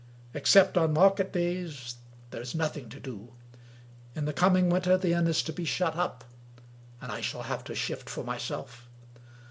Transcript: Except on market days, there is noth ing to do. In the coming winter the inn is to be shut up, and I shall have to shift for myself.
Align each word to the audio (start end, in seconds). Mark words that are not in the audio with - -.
Except 0.33 0.79
on 0.79 0.93
market 0.93 1.31
days, 1.31 1.97
there 2.31 2.41
is 2.41 2.55
noth 2.55 2.75
ing 2.75 2.89
to 2.89 2.99
do. 2.99 3.33
In 4.15 4.25
the 4.25 4.33
coming 4.33 4.67
winter 4.67 4.97
the 4.97 5.13
inn 5.13 5.27
is 5.27 5.43
to 5.43 5.53
be 5.53 5.63
shut 5.63 5.95
up, 5.95 6.23
and 6.99 7.11
I 7.11 7.21
shall 7.21 7.43
have 7.43 7.63
to 7.65 7.75
shift 7.75 8.09
for 8.09 8.23
myself. 8.23 8.89